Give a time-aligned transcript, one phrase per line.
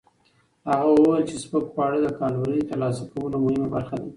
[0.69, 4.07] هغه وویل چې سپک خواړه د کالورۍ ترلاسه کولو مهمه برخه ده.